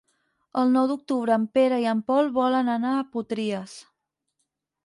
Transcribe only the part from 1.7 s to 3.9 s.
i en Pol volen anar a Potries.